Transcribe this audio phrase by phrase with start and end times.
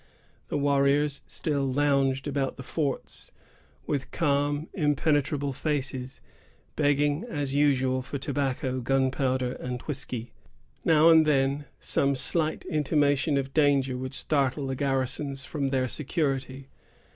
[0.47, 3.31] The warriors still lounged about the forts,
[3.85, 6.21] with calm, impenetrable faces,
[6.75, 10.31] begging, as usual, for tobacco, gunpowder, and whiskey.
[10.83, 16.67] Now and then, some slight intimation of danger would startle the garrisons from their security.